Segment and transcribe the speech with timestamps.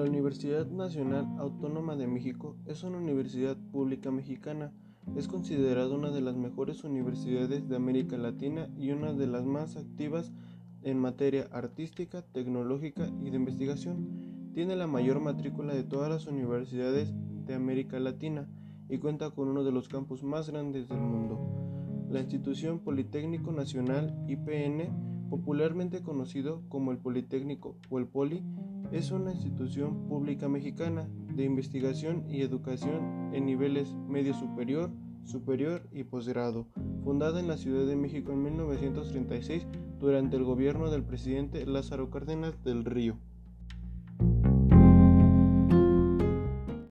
[0.00, 4.72] La Universidad Nacional Autónoma de México es una universidad pública mexicana.
[5.14, 9.76] Es considerada una de las mejores universidades de América Latina y una de las más
[9.76, 10.32] activas
[10.82, 14.50] en materia artística, tecnológica y de investigación.
[14.54, 17.12] Tiene la mayor matrícula de todas las universidades
[17.44, 18.48] de América Latina
[18.88, 22.06] y cuenta con uno de los campus más grandes del mundo.
[22.08, 28.42] La institución Politécnico Nacional IPN, popularmente conocido como el Politécnico o el Poli,
[28.90, 34.90] es una institución pública mexicana de investigación y educación en niveles medio superior,
[35.24, 36.66] superior y posgrado,
[37.04, 39.66] fundada en la Ciudad de México en 1936
[40.00, 43.16] durante el gobierno del presidente Lázaro Cárdenas del Río.